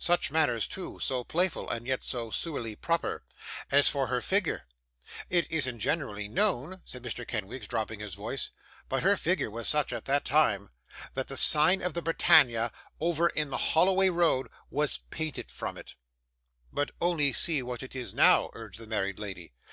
Such 0.00 0.32
manners 0.32 0.66
too; 0.66 0.98
so 0.98 1.22
playful, 1.22 1.70
and 1.70 1.86
yet 1.86 2.02
so 2.02 2.32
sewerely 2.32 2.74
proper! 2.74 3.22
As 3.70 3.88
for 3.88 4.08
her 4.08 4.20
figure! 4.20 4.66
It 5.30 5.46
isn't 5.52 5.78
generally 5.78 6.26
known,' 6.26 6.82
said 6.84 7.04
Mr. 7.04 7.24
Kenwigs, 7.24 7.68
dropping 7.68 8.00
his 8.00 8.14
voice; 8.14 8.50
'but 8.88 9.04
her 9.04 9.16
figure 9.16 9.52
was 9.52 9.68
such, 9.68 9.92
at 9.92 10.06
that 10.06 10.24
time, 10.24 10.70
that 11.14 11.28
the 11.28 11.36
sign 11.36 11.80
of 11.80 11.94
the 11.94 12.02
Britannia, 12.02 12.72
over 12.98 13.28
in 13.28 13.50
the 13.50 13.56
Holloway 13.72 14.08
Road, 14.08 14.48
was 14.68 14.98
painted 15.10 15.48
from 15.48 15.78
it!' 15.78 15.94
'But 16.72 16.90
only 17.00 17.32
see 17.32 17.62
what 17.62 17.84
it 17.84 17.94
is 17.94 18.12
now,' 18.12 18.50
urged 18.54 18.80
the 18.80 18.86
married 18.88 19.20
lady. 19.20 19.52